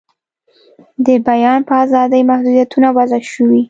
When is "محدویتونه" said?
2.29-2.87